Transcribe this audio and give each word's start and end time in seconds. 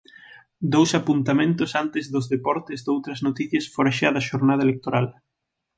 Dous 0.73 0.91
apuntamentos 0.99 1.71
antes 1.83 2.05
dos 2.13 2.25
deportes 2.33 2.79
doutras 2.85 3.19
noticias 3.27 3.65
fora 3.73 3.95
xa 3.97 4.09
da 4.15 4.25
xornada 4.29 4.65
electoral. 4.67 5.05